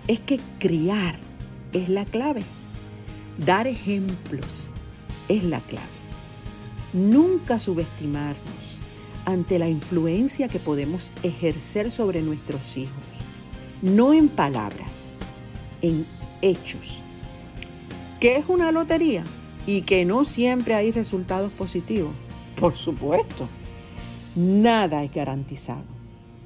es 0.07 0.19
que 0.19 0.39
criar 0.59 1.15
es 1.73 1.89
la 1.89 2.05
clave. 2.05 2.43
Dar 3.37 3.67
ejemplos 3.67 4.69
es 5.27 5.43
la 5.43 5.59
clave. 5.61 5.87
Nunca 6.93 7.59
subestimarnos 7.59 8.37
ante 9.25 9.59
la 9.59 9.67
influencia 9.67 10.47
que 10.47 10.59
podemos 10.59 11.11
ejercer 11.23 11.91
sobre 11.91 12.21
nuestros 12.21 12.77
hijos 12.77 13.08
no 13.81 14.13
en 14.13 14.27
palabras, 14.27 14.91
en 15.81 16.05
hechos. 16.41 16.99
¿Qué 18.19 18.35
es 18.35 18.45
una 18.49 18.71
lotería? 18.71 19.23
Y 19.65 19.81
que 19.83 20.03
no 20.03 20.25
siempre 20.25 20.73
hay 20.73 20.91
resultados 20.91 21.51
positivos. 21.51 22.11
Por 22.59 22.75
supuesto, 22.75 23.47
nada 24.35 25.03
es 25.03 25.13
garantizado. 25.13 25.83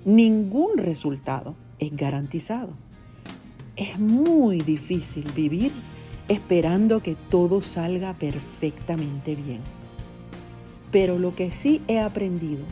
Ningún 0.06 0.78
resultado 0.78 1.56
es 1.80 1.96
garantizado. 1.96 2.70
Es 3.76 3.98
muy 3.98 4.60
difícil 4.60 5.24
vivir 5.36 5.72
esperando 6.28 7.02
que 7.02 7.16
todo 7.16 7.62
salga 7.62 8.14
perfectamente 8.14 9.36
bien. 9.36 9.62
Pero 10.92 11.18
lo 11.18 11.34
que 11.34 11.52
sí 11.52 11.82
he 11.88 12.00
aprendido 12.00 12.64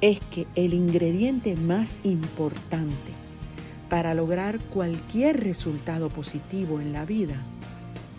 es 0.00 0.18
que 0.30 0.46
el 0.54 0.72
ingrediente 0.72 1.56
más 1.56 1.98
importante 2.04 3.23
para 3.94 4.12
lograr 4.12 4.58
cualquier 4.58 5.44
resultado 5.44 6.08
positivo 6.08 6.80
en 6.80 6.92
la 6.92 7.04
vida 7.04 7.36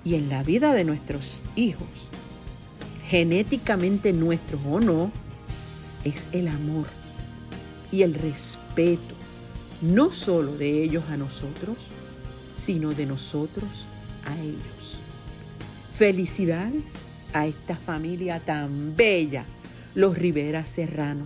y 0.05 0.15
en 0.15 0.29
la 0.29 0.41
vida 0.41 0.71
de 0.71 0.85
nuestros 0.85 1.41
hijos, 1.57 1.89
genéticamente 3.09 4.13
nuestros 4.13 4.61
o 4.65 4.79
no, 4.79 5.11
es 6.05 6.29
el 6.31 6.47
amor 6.47 6.85
y 7.91 8.03
el 8.03 8.13
respeto, 8.13 9.15
no 9.81 10.13
solo 10.13 10.55
de 10.55 10.81
ellos 10.81 11.03
a 11.09 11.17
nosotros, 11.17 11.89
sino 12.53 12.93
de 12.93 13.05
nosotros 13.05 13.85
a 14.23 14.41
ellos. 14.41 14.97
Felicidades 15.91 16.93
a 17.33 17.47
esta 17.47 17.75
familia 17.75 18.39
tan 18.39 18.95
bella, 18.95 19.43
los 19.93 20.17
Rivera 20.17 20.65
Serrano, 20.65 21.25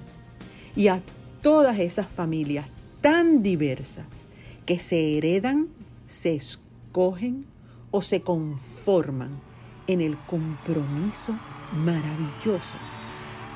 y 0.76 0.88
a 0.88 1.04
todas 1.44 1.78
esas 1.78 2.08
familias 2.08 2.66
tan 3.00 3.44
diversas 3.44 4.26
que 4.70 4.78
se 4.78 5.18
heredan, 5.18 5.68
se 6.06 6.36
escogen 6.36 7.44
o 7.90 8.04
se 8.04 8.22
conforman 8.22 9.42
en 9.88 10.00
el 10.00 10.16
compromiso 10.28 11.36
maravilloso 11.74 12.78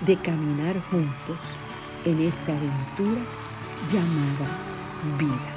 de 0.07 0.15
caminar 0.17 0.81
juntos 0.89 1.37
en 2.05 2.19
esta 2.19 2.57
aventura 2.57 3.21
llamada 3.91 4.57
vida. 5.19 5.52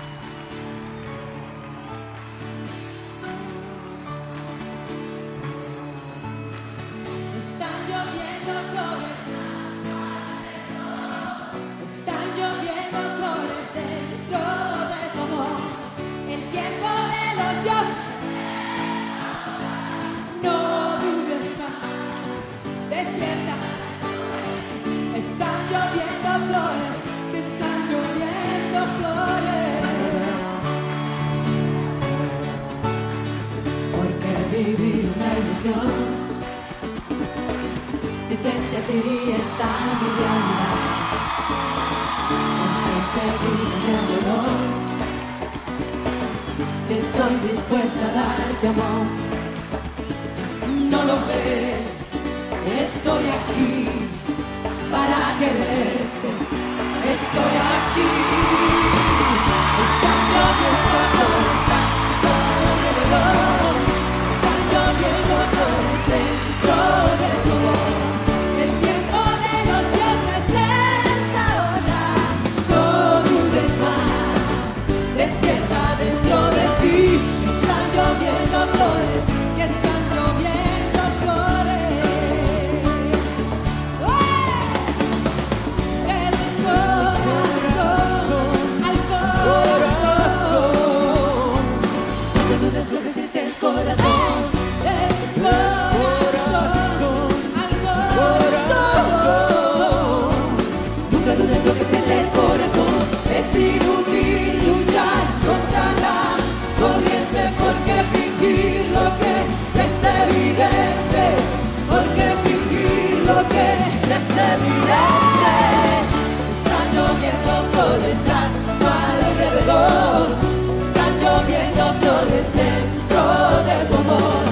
Lloviendo 121.26 121.84
flores 122.00 122.46
dentro 122.54 123.22
de 123.68 123.76
tu 123.88 123.94
amor. 123.94 124.44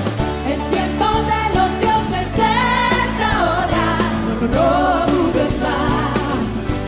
El 0.53 0.61
tiempo 0.74 1.07
de 1.31 1.42
los 1.57 1.70
dioses 1.83 2.29
es 2.35 3.12
ahora. 3.33 3.87
No 4.55 4.70
dudes 5.12 5.55
más. 5.64 6.16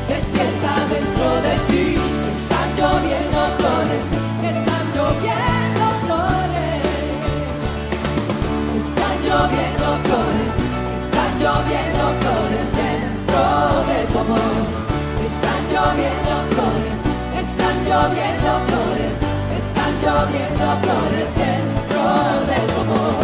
Despierta 0.09 0.73
dentro 0.95 1.29
de 1.47 1.55
ti. 1.69 1.87
Están 2.43 2.69
lloviendo 2.77 3.41
flores. 16.51 16.96
Lloviendo 17.87 18.53
flores. 18.67 19.15
Están 19.61 19.93
lloviendo 20.03 20.67
flores, 20.83 21.29
dentro 21.39 22.03
de 22.51 22.59
tu 22.73 22.81
amor. 22.81 23.23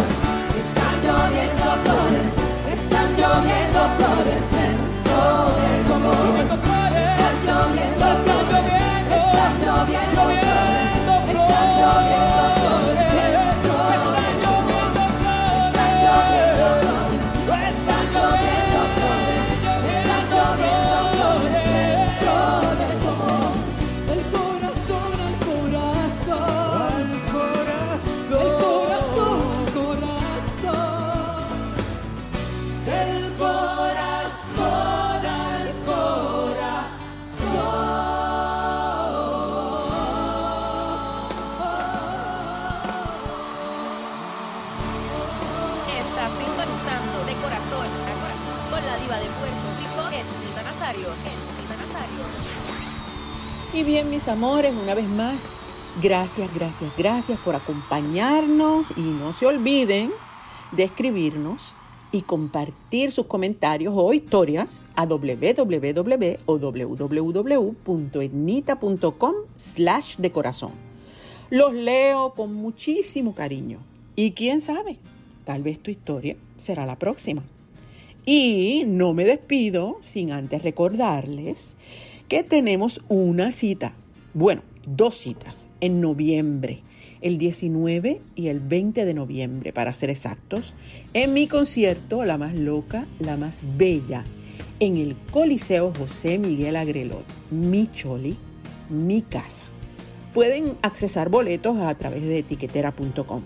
Están 0.63 0.95
lloviendo 1.03 1.67
flores, 1.83 2.29
están 2.71 3.09
lloviendo 3.19 3.79
flores, 3.97 4.41
dentro 4.55 5.19
de 5.59 5.71
tu 5.85 5.93
amor. 5.93 6.35
Están 6.39 7.35
lloviendo 7.45 8.07
flores, 8.23 8.65
están 9.11 9.53
lloviendo 9.65 10.23
flores 10.23 10.52
amores, 54.27 54.73
una 54.81 54.93
vez 54.95 55.07
más, 55.07 55.49
gracias, 56.01 56.53
gracias, 56.53 56.91
gracias 56.97 57.39
por 57.39 57.55
acompañarnos 57.55 58.85
y 58.95 59.01
no 59.01 59.33
se 59.33 59.45
olviden 59.45 60.11
de 60.71 60.83
escribirnos 60.83 61.73
y 62.11 62.21
compartir 62.21 63.11
sus 63.11 63.25
comentarios 63.25 63.93
o 63.95 64.13
historias 64.13 64.85
a 64.95 65.05
www.etnita.com 65.05 65.75
slash 69.57 70.17
de 70.17 70.31
corazón. 70.31 70.71
Los 71.49 71.73
leo 71.73 72.33
con 72.35 72.53
muchísimo 72.53 73.35
cariño 73.35 73.79
y 74.15 74.31
quién 74.31 74.61
sabe, 74.61 74.99
tal 75.43 75.63
vez 75.63 75.79
tu 75.79 75.91
historia 75.91 76.37
será 76.57 76.85
la 76.85 76.97
próxima. 76.97 77.43
Y 78.25 78.83
no 78.87 79.13
me 79.13 79.25
despido 79.25 79.97
sin 79.99 80.31
antes 80.31 80.61
recordarles 80.63 81.75
que 82.29 82.43
tenemos 82.43 83.01
una 83.09 83.51
cita, 83.51 83.93
bueno, 84.33 84.61
dos 84.87 85.15
citas 85.15 85.69
en 85.79 86.01
noviembre, 86.01 86.81
el 87.21 87.37
19 87.37 88.21
y 88.35 88.47
el 88.47 88.59
20 88.59 89.05
de 89.05 89.13
noviembre, 89.13 89.73
para 89.73 89.93
ser 89.93 90.09
exactos, 90.09 90.73
en 91.13 91.33
mi 91.33 91.47
concierto 91.47 92.25
La 92.25 92.37
más 92.37 92.55
loca, 92.55 93.05
la 93.19 93.37
más 93.37 93.65
bella, 93.77 94.23
en 94.79 94.97
el 94.97 95.15
Coliseo 95.31 95.93
José 95.93 96.37
Miguel 96.37 96.75
Agrelot, 96.75 97.23
mi 97.51 97.87
choli, 97.91 98.35
mi 98.89 99.21
casa. 99.21 99.63
Pueden 100.33 100.73
accesar 100.81 101.29
boletos 101.29 101.77
a 101.79 101.93
través 101.95 102.23
de 102.23 102.39
etiquetera.com. 102.39 103.41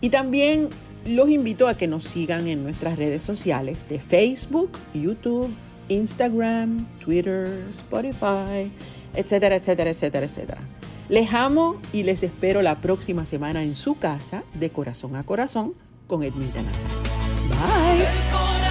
Y 0.00 0.10
también 0.10 0.68
los 1.06 1.28
invito 1.28 1.68
a 1.68 1.74
que 1.74 1.88
nos 1.88 2.04
sigan 2.04 2.46
en 2.46 2.62
nuestras 2.62 2.98
redes 2.98 3.22
sociales 3.22 3.88
de 3.88 4.00
Facebook, 4.00 4.70
YouTube, 4.94 5.50
Instagram, 5.88 6.86
Twitter, 6.98 7.48
Spotify, 7.70 8.70
etcétera, 9.16 9.56
etcétera, 9.56 9.90
etcétera, 9.90 10.26
etcétera. 10.26 10.60
Les 11.08 11.32
amo 11.32 11.76
y 11.92 12.02
les 12.02 12.22
espero 12.22 12.62
la 12.62 12.80
próxima 12.80 13.26
semana 13.26 13.62
en 13.62 13.74
su 13.74 13.98
casa 13.98 14.42
de 14.54 14.70
corazón 14.70 15.16
a 15.16 15.22
corazón 15.22 15.74
con 16.06 16.22
Edmita 16.22 16.62
Nazar. 16.62 16.90
Bye. 17.48 18.65